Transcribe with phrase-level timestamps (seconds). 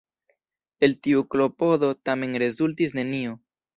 [0.87, 3.37] El tiu klopodo tamen rezultis nenio.